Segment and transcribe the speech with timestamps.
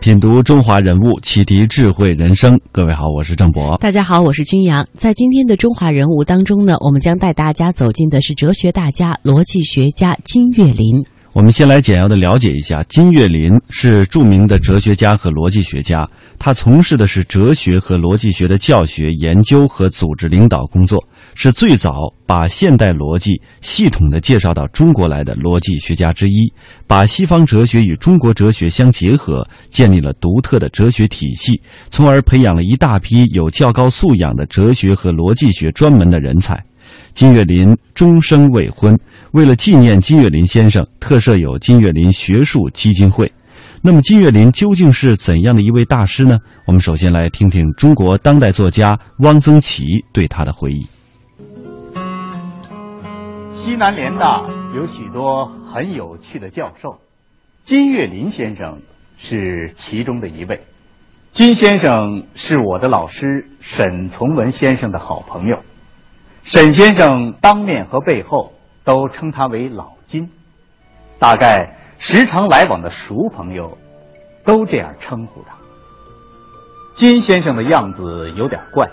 [0.00, 2.58] 品读中华人物，启迪智慧人生。
[2.70, 3.76] 各位好，我是郑博。
[3.78, 4.86] 大家好，我是君阳。
[4.92, 11.04] 在今天的中华人物当中呢，我们将带大家走进的是哲学大家、逻辑学家金岳霖。
[11.34, 16.08] 我们先来简要的了解一下，金岳霖是著名的哲学家和逻辑学家。
[16.38, 21.92] 他从事的是哲学和逻辑学的教学、研究和组织领导工作，是最早
[22.26, 26.50] 把现代逻辑系统的介绍到中国来的逻辑学家之一。
[26.86, 36.64] 把西方哲学与中国哲学相结合，建立了独特的哲学体系，从而培养了一大批有较高素养的哲学和逻辑学专门的人才。
[37.12, 38.98] 金岳霖终生未婚，
[39.32, 43.30] 为了纪念金岳霖先生，特设有金岳霖学术基金会。
[43.82, 46.38] 那么，金岳霖究竟是怎样的一位大师呢？
[46.66, 50.82] 我们首先来听听中国当代作家汪曾祺对他的回忆。
[53.64, 54.42] 西南联大
[54.74, 56.98] 有许多很有趣的教授，
[57.68, 58.80] 金岳霖先生
[59.18, 60.60] 是其中的一位。
[61.36, 65.58] 金先生是我的老师沈从文先生的好朋友。
[66.50, 68.54] 沈先生当面和背后
[68.88, 70.30] 都称他为老金，
[71.18, 73.76] 大概时常来往的熟朋友
[74.46, 75.54] 都这样称呼他。
[76.96, 78.88] 金先生的样子有点怪，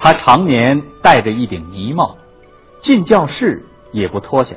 [0.00, 2.16] 他常年戴着一顶呢帽，
[2.82, 4.56] 进教室也不脱下。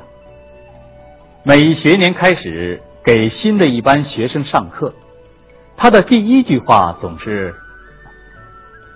[1.44, 4.92] 每一学年开始给新的一班学生上课，
[5.76, 7.54] 他的第一句话总是：“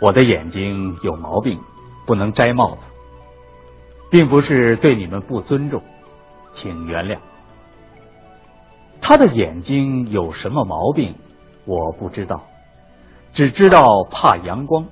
[0.03, 1.61] 我的眼睛有毛病，
[2.09, 2.81] 不能摘帽子。”
[4.11, 5.83] 并不是对你们不尊重，
[6.61, 7.19] 请原谅。
[9.01, 11.15] 他的眼睛有什么毛病，
[11.67, 12.45] 我不知道，
[13.35, 14.87] 只知道怕阳光，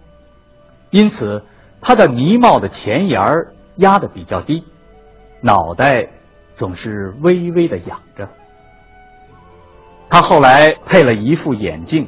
[0.90, 1.42] 因此
[1.80, 4.64] 他的呢帽的前沿儿压的比较低，
[5.40, 6.10] 脑袋
[6.58, 8.28] 总是微微的仰着。
[10.10, 12.06] 他后来配了一副眼镜，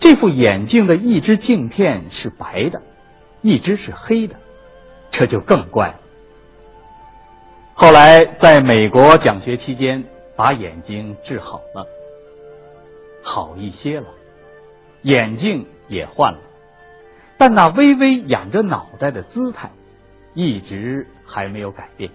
[0.00, 2.82] 这副眼镜的一只镜片是白的，
[3.42, 4.34] 一只是黑的，
[5.12, 5.94] 这就更怪了。
[7.80, 11.86] 后来在美国讲学期间，把眼睛治好了，
[13.22, 14.08] 好一些了，
[15.02, 16.40] 眼镜也换了，
[17.38, 19.70] 但那微微仰着脑袋的姿态，
[20.34, 22.10] 一直还没有改变。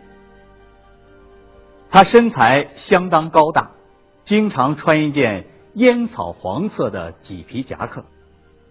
[1.90, 3.72] 他身材相当高大，
[4.28, 5.46] 经常穿一件
[5.76, 8.04] 烟草黄色的麂皮夹克，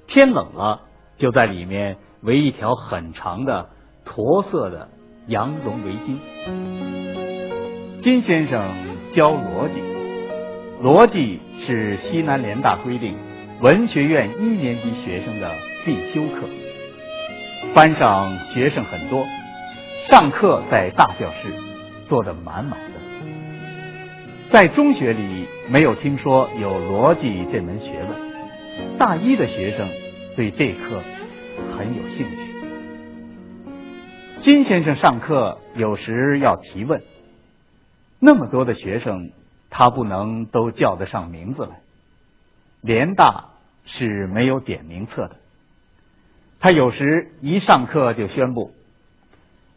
[0.09, 0.83] 天冷了
[1.17, 3.71] 就在里面围一条很长的
[4.05, 4.91] 驼色的。
[5.29, 6.19] 羊绒围巾。
[8.03, 8.75] 金先生
[9.15, 9.81] 教逻辑，
[10.83, 13.15] 逻辑是西南联大规定
[13.61, 16.49] 文学院一年级学生的必修课。
[17.73, 19.25] 班上学生很多，
[20.11, 21.55] 上课在大教室
[22.09, 23.01] 坐得满满的。
[24.51, 29.89] 在中学里没有听说有逻辑这门学问，大一的学生
[30.35, 31.01] 对这课
[31.79, 32.42] 很有兴趣。
[34.45, 37.01] 金先生上课有时要提问，
[38.19, 39.31] 那么多的学生，
[39.71, 41.81] 他不能都叫得上名字来。
[42.81, 43.51] 联大
[43.87, 45.37] 是没有点名册的，
[46.59, 48.73] 他有时一上课就宣布：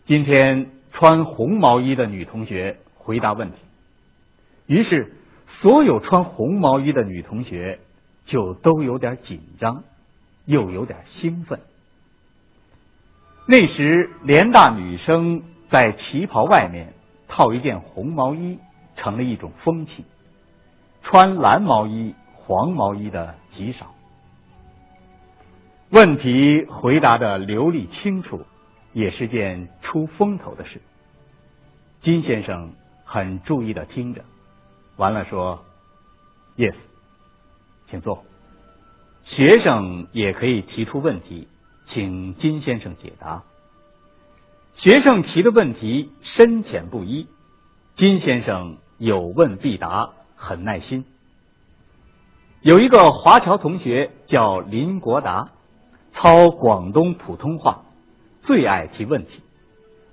[0.07, 3.57] 今天穿红毛衣的女同学回答问题。
[4.65, 5.13] 于是，
[5.61, 7.77] 所有穿红毛衣的女同学
[8.25, 9.83] 就都有点紧张，
[10.45, 11.59] 又有点兴奋。
[13.47, 16.93] 那时，联大女生在旗袍外面
[17.27, 18.57] 套一件红毛衣，
[18.95, 20.03] 成了一种风气。
[21.03, 23.93] 穿蓝毛衣、黄毛衣的极少。
[25.91, 28.43] 问题回答的流利清楚，
[28.93, 30.81] 也是件出风头的事。
[32.01, 32.73] 金先生
[33.03, 34.23] 很注意的听着，
[34.95, 35.63] 完了说
[36.57, 36.73] ：“Yes，
[37.91, 38.23] 请坐。”
[39.25, 41.47] 学生也可以提出问题。
[41.95, 43.43] 请金先生解答。
[44.75, 47.25] 学生提的问题深浅不一，
[47.95, 51.05] 金先生有问必答，很耐心。
[52.59, 55.51] 有一个华侨同学叫林国达，
[56.11, 57.85] 操广东普通话，
[58.43, 59.41] 最爱提问题，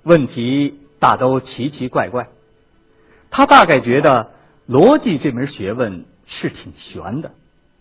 [0.03, 2.29] 问题大都奇奇怪怪。
[3.29, 4.31] 他大概觉得
[4.69, 7.33] 逻辑这门学问是挺玄的，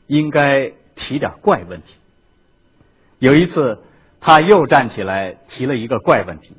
[0.09, 1.87] 应该提点怪问题。
[3.21, 3.79] 有一次，
[4.25, 6.57] 他又站起来提了一个怪问题。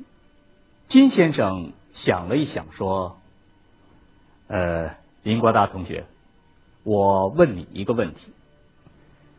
[0.89, 3.18] 金先生想了一想，说
[4.48, 4.92] ：“呃，
[5.24, 6.06] 林国达同学，
[6.83, 8.33] 我问你一个问题：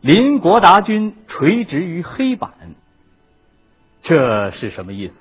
[0.01, 2.51] 林国达君垂直于黑板，
[4.01, 5.13] 这是什么意思？”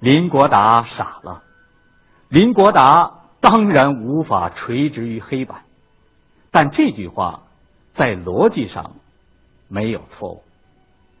[0.00, 1.42] 林国达傻了。
[2.28, 5.62] 林国达当然无法垂直于黑板，
[6.50, 7.42] 但这句话
[7.96, 8.92] 在逻辑上。
[9.72, 10.42] 没有错误，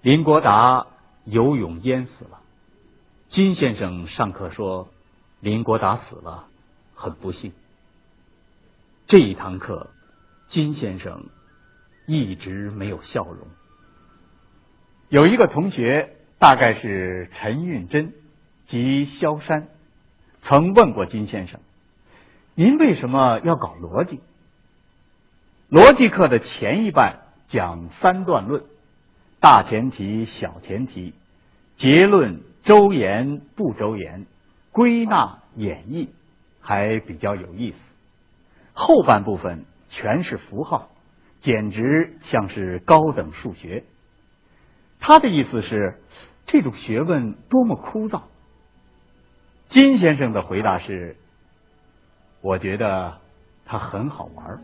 [0.02, 0.86] 林国达
[1.24, 2.40] 游泳淹死了。
[3.28, 4.88] 金先生上课说，
[5.40, 6.46] 林国达死了，
[6.94, 7.52] 很不幸。
[9.06, 9.90] 这一堂课，
[10.50, 11.26] 金先生
[12.06, 13.46] 一直没有笑容。
[15.10, 18.14] 有一个同学，大概是陈运珍
[18.68, 19.68] 及萧山，
[20.44, 21.60] 曾问过金先生
[22.56, 24.20] ：“您为什么要搞逻辑？”
[25.70, 27.26] 逻辑课的前一半。
[27.52, 28.62] 讲三段论，
[29.40, 31.14] 大前提、小前提，
[31.78, 34.26] 结论周延不周延，
[34.70, 36.08] 归纳演绎，
[36.60, 37.76] 还比较有意思。
[38.74, 40.90] 后半部分全是符号，
[41.42, 43.84] 简直像是高等数学。
[45.00, 45.98] 他的意思是，
[46.46, 48.22] 这种学问多么枯燥。
[49.70, 51.16] 金先生的回答是：
[52.42, 53.18] 我觉得
[53.64, 54.60] 它很好玩。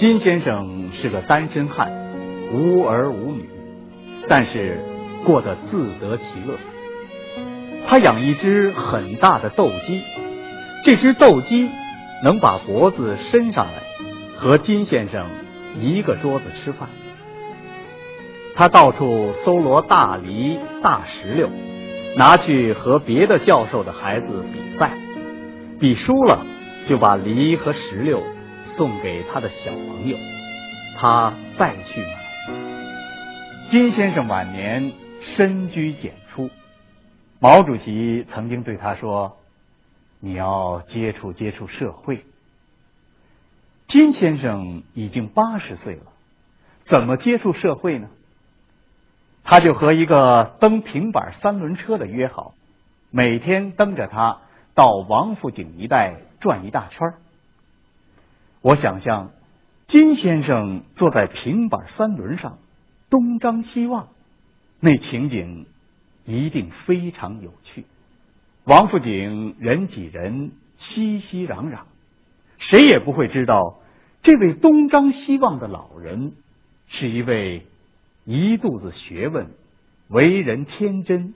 [0.00, 2.01] 金先生是个单身汉，
[2.52, 3.48] 无儿无女，
[4.28, 4.78] 但是
[5.24, 6.56] 过得自得其乐。
[7.88, 10.02] 他养一只很大的斗鸡，
[10.84, 11.70] 这只斗鸡
[12.22, 13.82] 能把脖子伸上来，
[14.36, 15.26] 和金先生
[15.80, 16.88] 一个桌子吃饭。
[18.54, 21.48] 他到处搜罗大梨、大石榴，
[22.16, 24.90] 拿去和别的教授的孩子比赛，
[25.80, 26.44] 比输了
[26.88, 28.22] 就把梨和石榴。
[28.74, 30.16] 送给他的小朋友，
[30.98, 32.21] 他再去买。
[33.72, 34.92] 金先生晚年
[35.34, 36.50] 深居简出，
[37.40, 39.38] 毛主席曾经对他说
[40.20, 42.26] ：“你要接触接触社会。”
[43.88, 46.02] 金先生已经八十岁了，
[46.90, 48.10] 怎么接触社会呢？
[49.42, 52.52] 他就和一个蹬平板三轮车的约好，
[53.10, 54.40] 每天蹬着他
[54.74, 57.14] 到王府井一带转一大圈儿。
[58.60, 59.30] 我想象
[59.88, 62.58] 金先生坐在平板三轮上
[63.12, 64.08] 东张西望，
[64.80, 65.66] 那情景
[66.24, 67.84] 一定非常有趣。
[68.64, 71.80] 王府井人挤人，熙熙攘攘，
[72.58, 73.80] 谁也不会知道
[74.22, 76.32] 这位东张西望的老人
[76.88, 77.66] 是一位
[78.24, 79.50] 一肚子学问、
[80.08, 81.34] 为人天真、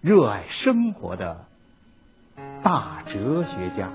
[0.00, 1.46] 热爱生活的
[2.64, 3.92] 大哲学家。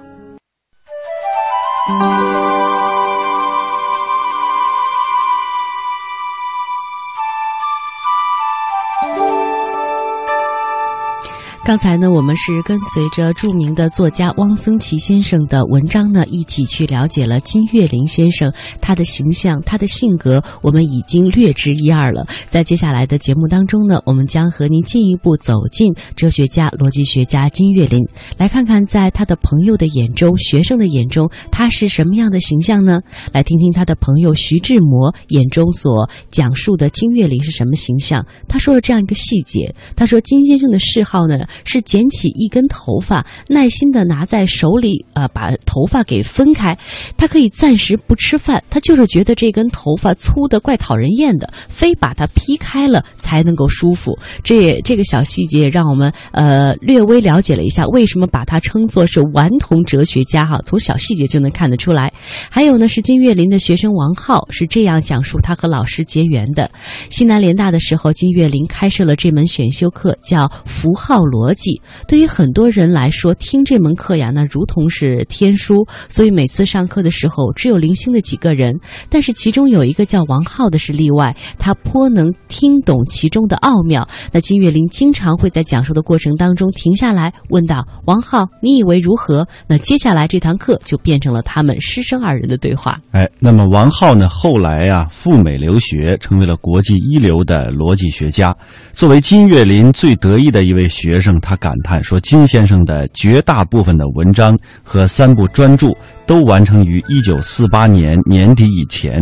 [11.65, 18.51] 刚才呢，我们是跟随着著名的作家汪曾祺先生的文章呢，一起去了解了金岳霖先生
[18.81, 22.25] 他的形象、他的性格，我们已经略知一二了。
[22.47, 28.03] 在接下来的节目当中呢，我们将和您进一步走进哲学家、逻辑学家金岳霖，
[28.35, 32.99] 来看看在他的朋友的眼中、学生的眼中，他是什么样的形象呢？
[33.31, 38.25] 来听听他的朋友徐志摩眼中所讲述的金岳霖是什么形象。
[38.47, 41.35] 他说了这样一个细节，他说金先生的嗜好呢。
[41.63, 46.77] 是捡起一根头发，耐心的拿在手里，呃，把头发给分开。
[47.17, 54.17] 他可以暂时不吃饭，他就是觉得这根头发粗的怪讨人厌的，非把它劈开了才能够舒服。
[54.43, 60.59] 这也这个小细节让我们呃略微了解了一下为什么把他称作是顽童哲学家哈。
[60.65, 62.13] 从小细节就能看得出来。
[62.49, 66.69] 还有呢，是金岳霖的学生王浩是这样讲述他和老师结缘的。
[67.09, 71.38] 西南联大的时候，金岳霖开设了这门选修课，叫符号逻。
[71.39, 75.85] 逻辑对于很多人来说，听这门课呀，那如同是天书。
[76.09, 78.77] 所以每次上课的时候，只有零星的几个人。
[79.09, 84.05] 但是其中有一个叫王浩的是例外，他颇能听懂其中的奥妙。
[84.33, 92.99] 那金岳霖经常会在讲述的过程当中停下来，问道：“王浩，你以为如何？”那接下来这堂课就变成了他们师生二人的对话。
[93.11, 98.53] 哎，那么王浩呢，后来啊赴美留学，成为了国际一流的逻辑学家。
[98.93, 101.28] 作为金岳霖最得意的一位学生。
[101.41, 105.89] 他感叹说：“金先生的绝大部分的文章和三部专著
[106.25, 109.21] 都完成于一九四八年年底以前。”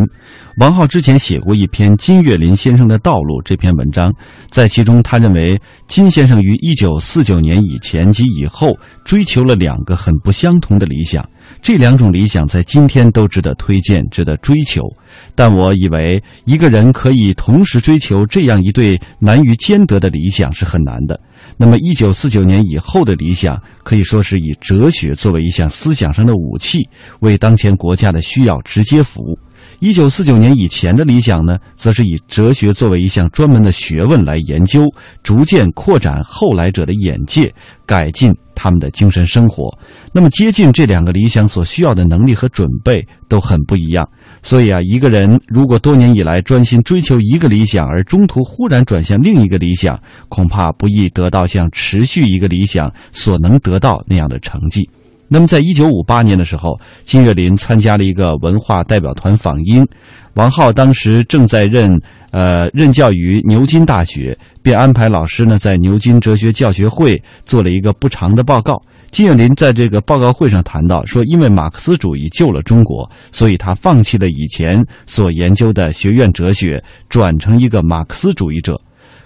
[0.60, 4.12] 王浩之前写过一篇《金岳霖先生的道路》这篇文章，
[4.50, 11.24] 在其中，他认为金先生于一九四九年以前及以后追求了两个很不相同的理想：
[11.62, 14.82] 这两种理想在今天都值得推荐、值得追求。
[15.36, 21.20] 但我以为一个人可以同时追求这样一对难于兼得的理想是很难的。
[21.56, 26.88] 那么，一九四九年以后的理想可以说是以哲学作为一项思想上的武器，
[27.20, 29.38] 为当前国家的需要直接服务。
[29.80, 34.82] 一九四九年以前的理想呢，则是以哲学作为一项专门的学问来研究，
[35.24, 37.54] 逐渐扩展后来者的眼界，
[37.86, 39.78] 改进他们的精神生活。
[40.14, 44.08] 那么，接近这两个理想所需要的能力和准备都很不一样。
[44.42, 50.00] 所以啊，一个人如果多年以来专心追求一个理想，而中途忽然转向另一个理想，
[50.30, 54.90] 恐怕不易得到像持续一个理想所能得到那样的成绩。
[55.28, 59.86] 那么，在一九五八年的时候，金岳霖参加了一个文化代表团访英，
[60.36, 61.92] 王浩当时正在任
[62.32, 68.82] 呃任教于牛津大学，便安排老师呢在牛津哲学教学会做了一个不长的报告。
[69.12, 78.80] 金岳霖在这个报告会上谈到说，因为马克思主义救了中国，所以他放弃了以前所研究的学院哲学，转成一个马克思主义者。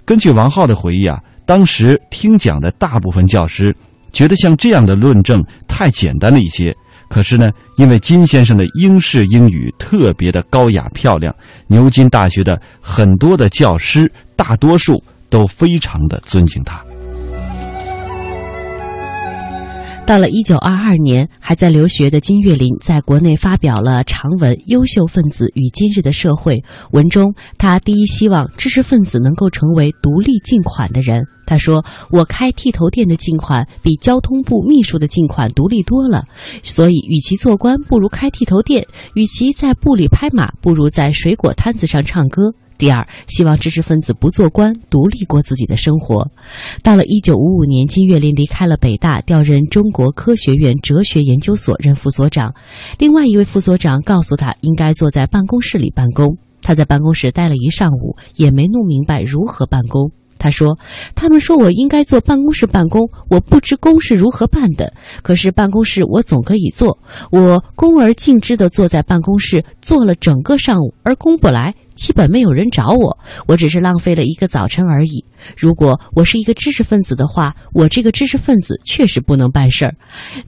[0.06, 3.76] 根据王浩的回忆啊，当时听讲的大部分教师。
[4.14, 6.76] 觉得像这样的论证太简单了一些，
[7.08, 11.34] 可是呢，因为金先生的英式英语特别的高雅漂亮，
[11.68, 16.84] 牛津大学的很多的教师大多数都非常的尊敬他。
[20.04, 26.56] 到了一九二二年，还在留学的金岳霖在国内发表了长文《优秀分子与今日的社会》
[26.92, 31.24] 文中，他第一希望知识分子能够成为独立进款的人。
[31.46, 36.24] 他说：“我开剃头店的进款比交通部秘书的进款独立多了，
[36.62, 38.84] 所以与其做官，不如开剃头店；
[39.16, 46.28] 与其在部里拍马，不如在水果摊子上唱歌。”第二，希望知识分子不做官，独立过自己的生活。
[46.82, 52.52] 到了一九五五年，金岳霖离开了北大，调任中国科学院哲学研究所任副所长。
[52.98, 56.36] 另外一位副所长告诉他，应该坐在办公室里办公。
[56.64, 60.12] 他在办公室待了一上午，也没弄明白如何办公。
[60.40, 60.76] 他说
[61.14, 64.92] ：“他们说我应该坐办公室办公，我不知公是如何办的。
[65.22, 66.98] 可是办公室我总可以坐。
[67.32, 73.18] 我恭而敬之地坐在办公室，坐了整个上午，而公不来。”基本没有人找我，
[73.48, 75.26] 我只是浪费了一个早晨而已。
[75.58, 79.96] 如果我是一个知识分子的话，我这个知识分子确实不能办事儿。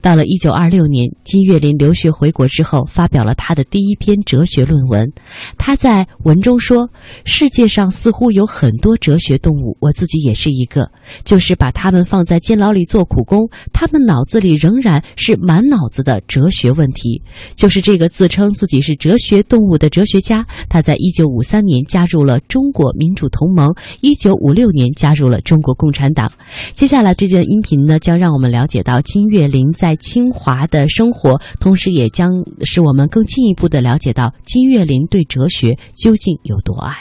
[0.00, 5.10] 到了一九二六年，金岳霖留学回国之后，发表了他的第一篇哲学论文。
[5.58, 6.88] 他在文中说
[7.26, 10.88] ：“世界上似乎有很多哲学动物，我自己也是一个。
[11.24, 17.20] 就是把他们放在监牢里做苦工，他们脑子里仍然是满脑子的哲学问题。
[17.56, 24.90] 就是这个自称自己是哲学动物的哲学家，他在一九五三年加入了中国民主同盟，一九五六年。
[24.94, 26.30] 加入了中国共产党。
[26.72, 32.30] 接下来这段音频呢，将让我们了解到金岳霖在清华的生活，同时也将
[32.62, 36.94] 使我们更进一步的了解到金岳霖对哲学究竟有多爱。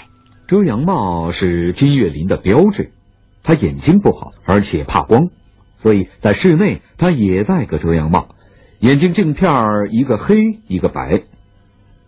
[0.48, 2.92] 遮阳帽是金岳霖的标志，
[3.44, 5.30] 他眼睛不好，而且怕光，
[5.78, 8.30] 所以在室内他也戴个遮阳帽，
[8.80, 9.54] 眼睛镜片
[9.92, 11.24] 一个黑一个白。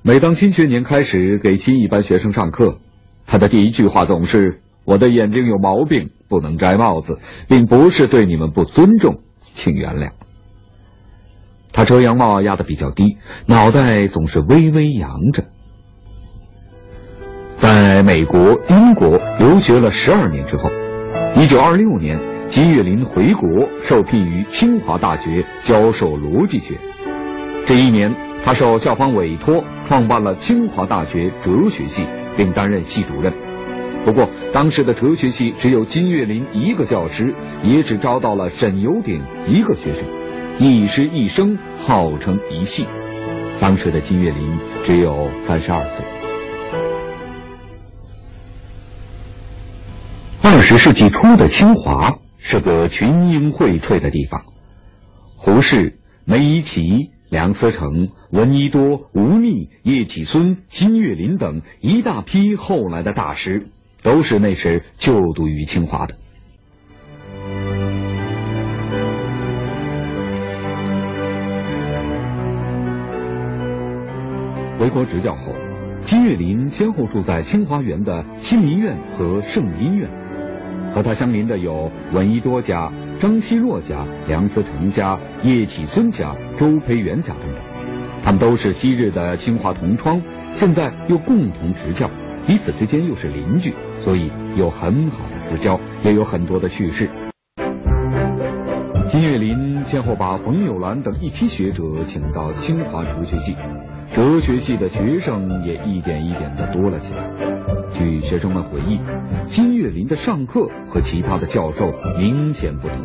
[0.08, 2.78] 每当新学年开始给新一班学生上课，
[3.26, 4.62] 他的第一句话总是。
[4.84, 9.22] 我的眼睛有毛病，不能摘帽子，并不是对你们不尊重，
[9.56, 10.12] 请原谅。
[11.74, 15.44] 他遮阳帽压得比较低，脑袋总是微微扬着。
[17.58, 20.70] 在美国、英国留学了十二年之后，
[21.36, 22.20] 一九二六年，
[22.52, 26.78] 金岳霖回国，受聘于清华大学教授逻辑学。
[27.66, 28.14] 这一年，
[28.46, 32.06] 他受校方委托，创办了清华大学哲学系，
[32.38, 33.34] 并担任系主任。
[34.06, 37.34] 不过，当时的哲学系只有金岳霖一个教师，
[37.64, 40.04] 也只招到了沈有鼎一个学生，
[40.60, 42.86] 一师一生号称一系。
[43.60, 46.06] 当时的金岳霖只有三十二岁。
[50.44, 54.46] 二十世纪初的清华是个群英荟萃的地方，
[55.36, 63.68] 胡适、梅贻琦、梁思成、闻一多、吴宓、叶企孙、金岳霖等一大批后来的大师。
[64.02, 66.16] 都是那时就读于清华的。
[74.80, 75.54] 回国执教后，
[76.06, 80.10] 金岳霖先后住在清华园的新民院和圣音院，
[80.96, 87.62] 和他相邻的有闻一多家、张奚若家、梁思成家、叶启孙家、周培源家等等，
[88.24, 90.22] 他们都是昔日的清华同窗，
[90.54, 92.10] 现在又共同执教。
[92.48, 97.10] 彼此之间又是邻居，所以有很好的私交，也有很多的趣事。
[99.16, 103.56] 金岳霖先后把冯友兰等一批学者请到清华哲学系，
[104.14, 107.24] 哲学系的学生也一点一点的多了起来。
[107.98, 109.00] 据学生们回忆，
[109.48, 112.98] 金岳霖的上课和其他的教授明显不同。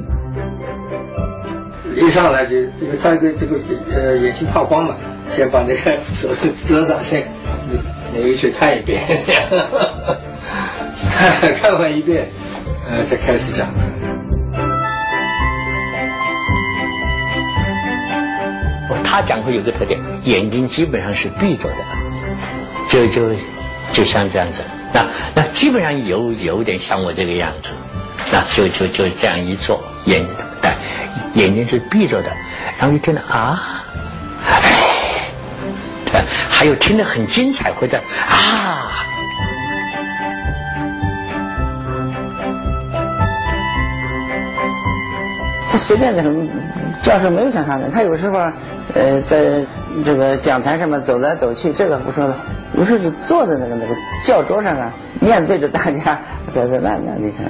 [1.94, 3.56] 一上来就这个他这个这个
[3.94, 4.96] 呃眼睛怕光嘛，
[5.30, 6.28] 先把那个手
[6.64, 7.24] 遮上，先
[8.12, 9.48] 每个去 看一遍，这样
[11.40, 12.26] 看看完一遍，
[12.90, 13.68] 呃，再开始讲。
[19.10, 21.74] 他讲课有个特点，眼睛基本上是闭着的，
[22.88, 23.34] 就就
[23.90, 24.62] 就像这样子，
[24.94, 27.70] 那那基本上有有点像我这个样子，
[28.30, 30.72] 那就就就这样一坐，眼睛但
[31.34, 32.30] 眼睛是闭着的，
[32.78, 33.60] 然后一听到啊，
[34.44, 38.86] 哎， 还有听得很精彩，或者啊。
[45.72, 46.48] 他随便的很，
[47.00, 47.88] 教授没有想他的。
[47.90, 48.40] 他有时候，
[48.94, 49.64] 呃，在
[50.04, 52.37] 这个讲台上面走来走去，这个不说了。
[52.76, 53.94] 有时候就坐在那个那个
[54.25, 56.18] 教桌上啊，面对着大家，
[56.54, 57.47] 在在那那里讲。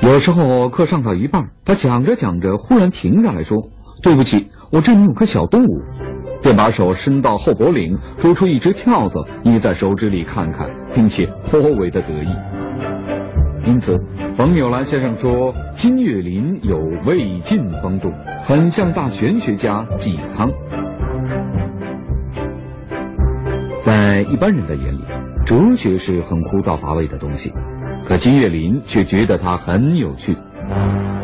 [0.00, 3.56] 有时候课上到一半，他讲着讲着，忽然停下来说
[4.02, 5.82] ：“对不起，我这里有个小动物。”
[6.42, 12.63] 便把手伸到后脖领，捉出一只跳蚤，捏在手指里看看，并且颇为的得意。
[13.66, 13.98] 因此，
[14.36, 20.50] 冯友兰先生说，金岳霖有魏晋风度，很像大玄学家嵇康。
[23.82, 25.00] 在一般人的眼里，
[25.46, 27.54] 哲学是很枯燥乏味的东西，
[28.04, 30.36] 可金岳霖却觉得它很有趣。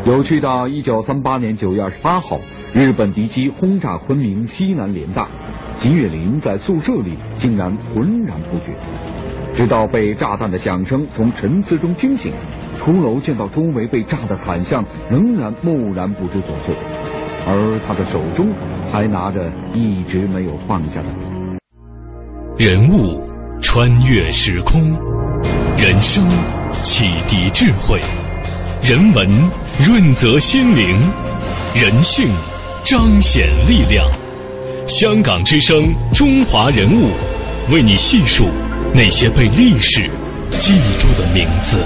[0.03, 2.39] 有趣到一九三八年九月二十八号，
[2.73, 5.27] 日本敌机轰炸昆明西南联大，
[5.77, 8.75] 金岳霖在宿舍里竟然浑然不觉。
[9.53, 12.33] 直到被炸弹的响声从沉思中惊醒，
[12.79, 16.73] 出楼见到周围被炸的惨象，仍然木然不知所措。
[17.45, 18.47] 而他的手中
[18.91, 21.07] 还拿着一直没有放下的
[22.57, 23.27] 人物
[23.61, 24.79] 穿越时空，
[25.75, 26.23] 人生
[26.83, 27.99] 启迪智慧，
[28.81, 29.27] 人文
[29.79, 30.99] 润泽心灵，
[31.75, 32.27] 人性
[32.83, 34.07] 彰显力量。
[34.85, 37.09] 香港之声，中华人物，
[37.73, 38.45] 为你细数。
[38.93, 40.09] 那些被历史
[40.49, 41.79] 记住的名字。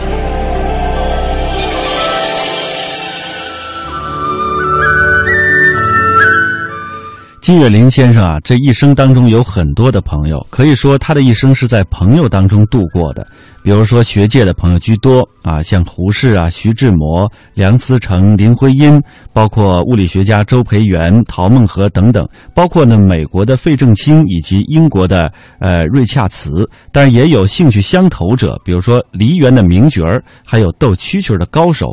[7.42, 13.24] 季岳林先生啊，这一生当中有很多的朋友，可以说他的一生是在朋友当中度过的。
[13.66, 19.02] 比如说学界的朋友居多啊，像胡适啊、徐志摩、梁思成、林徽因，
[19.34, 22.24] 包括物理学家周培源、陶孟和等等，
[22.54, 31.88] 包括呢美国的费正清以及英国的呃瑞恰茨，但也有兴趣相投者，比如说梨园的名角儿，还有斗蛐蛐的高手。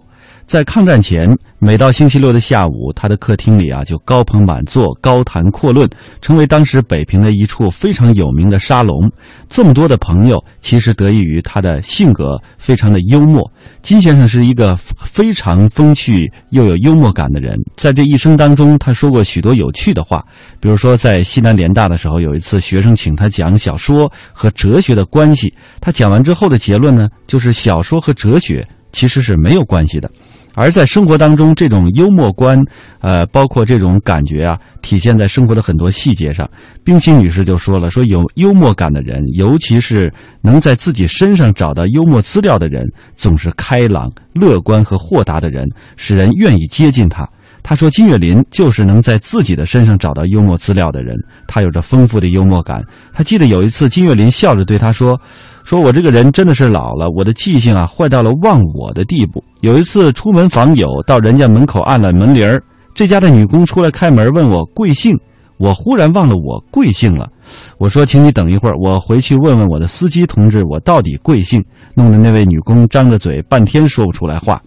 [0.47, 1.29] 在抗战前，
[1.59, 5.89] 每到星期六的下午，他的客厅里啊就高朋满座，高谈阔论，
[6.21, 9.11] 成为当时北平的一处非常有名的沙龙。
[9.49, 13.51] 这么多的朋友，其实得益于他的性格非常的幽默。
[13.81, 20.23] 金先生是一个非常风趣又有幽默感的人，在这一生当中，他说过许多有趣的话。
[20.61, 30.11] 比如说，在西南联大的时候，有一次学生请他讲小说和哲学的关系，他讲完之后的结论呢，就是小说和哲学其实是没有关系的。
[30.55, 32.59] 而在生活当中，这种幽默观，
[33.01, 36.49] 呃，包括这种感觉啊，体现在生活的很多细节上。
[36.85, 40.13] 冰心女士就说了：“说有幽默感的人，尤其是
[40.43, 42.87] 能在自己身上找到幽默资料的人，
[43.17, 47.29] 总是开朗、乐观和豁达的人，使人愿意接近他。”
[47.65, 52.83] 他说：“金岳霖就是能在自己的身上找到幽默资料的人，他有着丰富的幽默感。
[53.13, 55.19] 他记得有一次，金岳霖笑着对他说
[55.65, 62.63] ：‘说我这个人真的是老了，我的记性啊坏到了忘我的地步。’有一次出门访友，到人家门口按了门铃儿，
[62.95, 65.17] 这家的女工出来开门问我贵姓，
[65.59, 67.31] 我忽然忘了我贵姓了。
[67.79, 71.63] 我说：‘请你等一会儿，我回去问问我的司机同志，我到底贵姓。’
[71.95, 74.61] 弄得那位女工张着嘴，半天说不出来话。”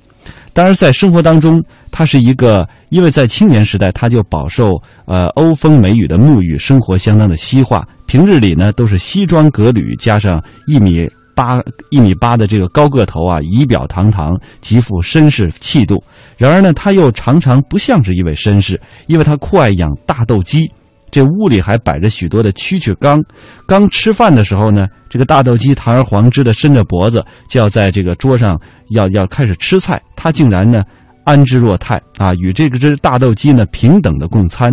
[0.53, 7.85] 当然，在生活当中，他是一个，因为在青年时代他就饱受呃欧风美雨的沐浴，生活相当的西化。
[8.05, 16.01] 平日里呢，都是西装革履，加上一米八一米八的这个高个头啊，仪表堂堂，极富绅士气度。
[16.37, 20.69] 然而呢，他又常常不像是一位绅士，因为他酷爱养大斗鸡。
[21.11, 23.23] 这屋里还摆着许多的蛐蛐缸，
[23.65, 30.81] 刚吃饭的时候呢，这个大斗鸡堂而皇之的伸着脖子，就要在这个桌上要要开始吃菜，他竟然呢
[31.23, 34.69] 安之若泰啊，与这个只大斗鸡呢平等的共餐。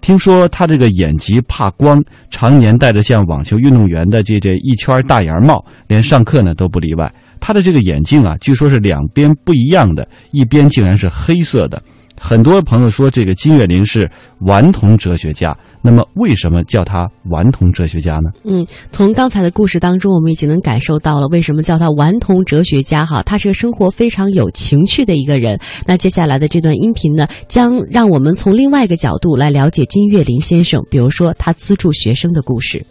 [0.00, 7.12] 听说他这个眼疾怕光，常年戴着像网球运动员的这这一圈大檐帽，连上课呢都不例外。
[7.38, 11.82] 他的这个眼镜啊，据说是两边不一样的，一边竟然是黑色的。
[12.22, 14.08] 很多朋友说这个金岳霖是
[14.40, 18.30] 顽童哲学家，那么为什么叫他顽童哲学家呢？
[18.44, 25.58] 嗯，从刚才的故事当中，我们已经能感受到了为什么叫他顽童哲学家哈，他是个生活非常有情趣的一个人。
[25.86, 32.84] 那接下来的这段音频呢，将让我们从另外一个角度来了解金岳霖先生，比如说他资助学生的故事。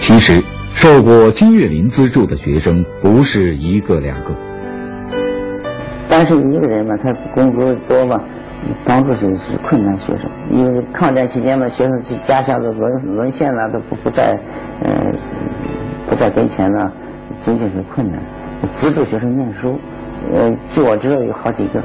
[0.00, 0.42] 其实，
[0.74, 4.47] 受过金岳霖资助的学生不是一个两个。
[6.18, 8.20] 但是一个人嘛，他工资多嘛，
[8.84, 10.28] 帮助是是困难学生。
[10.50, 14.36] 因为抗战期间嘛，学生家乡的沦沦陷了，都不不在，
[14.82, 15.00] 呃，
[16.08, 16.92] 不在跟前了，
[17.40, 18.18] 经济是困难。
[18.74, 19.78] 资助学生念书，
[20.34, 21.80] 呃，据我知道有好几个。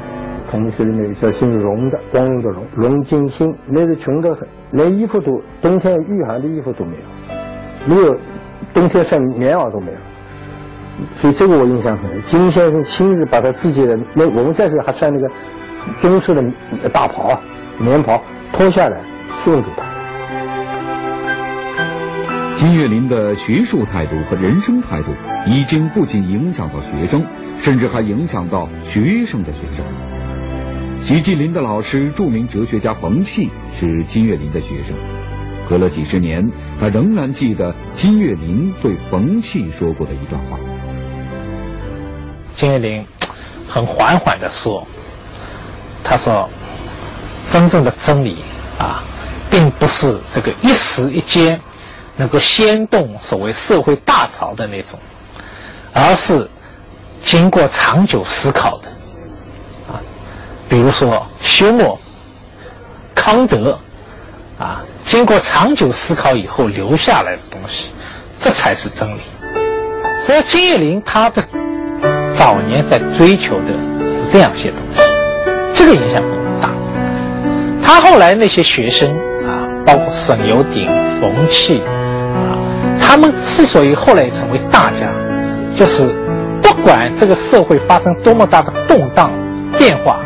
[0.50, 8.16] 同学里面叫姓荣的，光荣的荣，荣金星，那是穷得很，连衣服都冬天御寒的衣服都没有，没有
[8.72, 9.98] 冬天穿棉袄都没有。
[11.20, 15.28] 所以这个我印象很深，金先生亲自把他自己的那我们在这还穿那个
[16.00, 16.42] 棕色的
[16.92, 17.40] 大袍、
[17.78, 19.00] 棉袍脱下来
[19.44, 19.84] 送给他。
[22.56, 25.12] 金岳霖的学术态度和人生态度
[25.46, 27.24] 已经不仅影响到学生，
[27.58, 29.84] 甚至还影响到学生的学生。
[31.02, 34.96] 徐继林的老师、著名哲学家冯契是金岳霖的学生，
[35.68, 36.48] 隔了几十年，
[36.80, 40.58] 他仍然记得金岳霖对冯契说过的一段话。
[42.56, 43.06] 金岳霖
[43.68, 44.86] 很缓缓地说
[46.04, 46.48] ：“他说，
[47.50, 48.44] 真正的真理
[48.78, 49.02] 啊，
[49.50, 51.60] 并不是这个一时一间
[52.16, 54.98] 能够掀动所谓社会大潮的那种，
[55.92, 56.48] 而是
[57.24, 58.88] 经过长久思考的
[59.88, 59.98] 啊。
[60.68, 61.98] 比如说休谟、
[63.14, 63.78] 康德
[64.58, 67.90] 啊，经过长久思考以后留下来的东西，
[68.40, 69.22] 这才是真理。
[70.24, 71.42] 所以金岳霖他的。”
[72.36, 75.02] 早年在追求的是这样一些东西，
[75.72, 76.70] 这个影响很大。
[77.82, 79.08] 他后来那些学生
[79.46, 80.86] 啊，包括沈有鼎、
[81.20, 82.58] 冯契啊，
[83.00, 85.10] 他们之所以后来成为大家，
[85.76, 86.08] 就是
[86.62, 89.30] 不管这个社会发生多么大的动荡
[89.78, 90.20] 变化，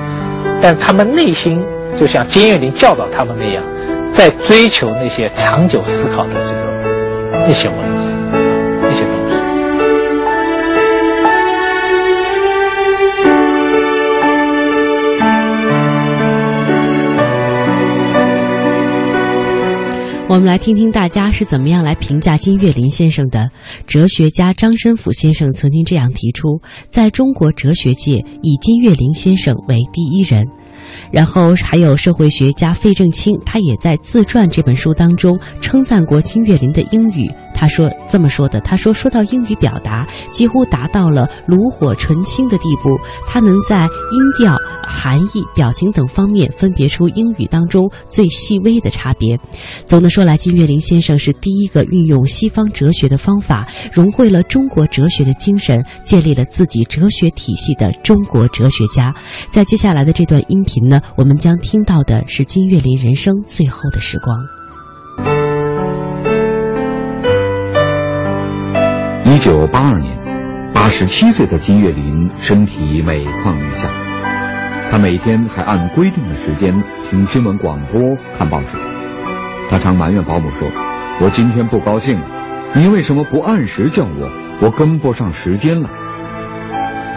[0.60, 1.62] 但他们内心
[1.98, 3.62] 就像金岳霖教导他们那样，
[4.12, 7.87] 在追求那些长久思考的这个那些问题。
[20.28, 23.50] 我们来听听大家是怎么样来评价金岳霖先生的。
[23.86, 26.60] 哲学家张申府先生曾经这样提出，
[26.90, 30.46] 在中国哲学界，以金岳霖先生为第一人。
[31.10, 37.30] 然后还有社会学家费正清，他也在自传这本书当中称赞过金岳霖的英语。
[37.54, 42.96] 他说这么说的：“他说，说到英语表达，几乎达到了炉火纯青的地步。
[43.26, 49.36] 他能在音调、含义、表情等方面分别出英语当中最细微的差别。
[49.84, 59.12] 总的说来，金岳霖先生是第一个运用西方哲学的方法，融汇了中国哲学的精神，建立了自己哲学体系的中国哲学家。
[59.50, 64.36] 在接下来的这段音频呢，我们将听到的是金岳霖人生最后的时光。”
[69.24, 70.18] 一九八二年，
[70.74, 73.88] 八十七岁的金岳霖身体每况愈下，
[74.90, 78.00] 他每天还按规定的时间听新闻广播、
[78.36, 78.76] 看报纸。
[79.68, 80.66] 他常埋怨保姆说
[81.20, 82.18] ：“我今天不高兴，
[82.74, 84.28] 你为什么不按时叫我？
[84.60, 85.88] 我跟不上时间了。”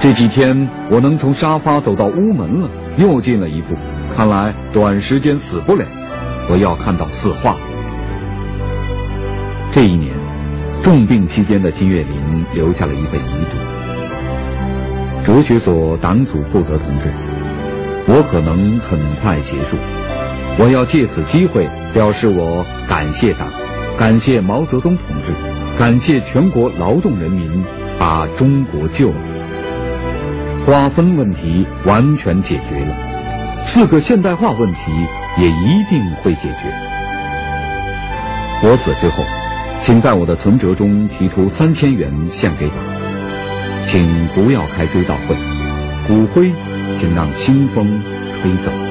[0.02, 3.75] 这几天我能从沙发走到屋门了，又进了一步。
[4.15, 5.86] 看来短时间死不了，
[6.49, 7.56] 我要看到四化。
[9.73, 10.12] 这一年。
[10.84, 13.58] 重病期间的金岳霖留下了一份遗嘱：
[15.23, 17.13] 哲学所党组负责同志，
[18.08, 19.77] 我可能很快结束，
[20.58, 23.47] 我要借此机会表示我感谢党，
[23.95, 25.34] 感谢毛泽东同志，
[25.77, 27.63] 感谢全国劳动人民
[27.99, 29.15] 把中国救了，
[30.65, 32.95] 瓜分问题完全解决了，
[33.65, 34.80] 四个现代化问题
[35.38, 36.71] 也一定会解决。
[38.63, 39.24] 我死之后。
[39.84, 42.78] 请在我的存折中提出三千元献给党，
[43.88, 45.36] 请不要开追悼会，
[46.08, 46.54] 骨灰
[47.00, 48.90] 请让清风吹走。